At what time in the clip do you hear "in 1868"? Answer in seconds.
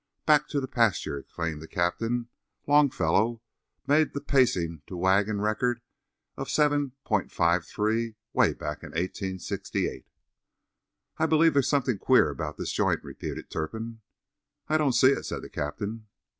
8.81-10.07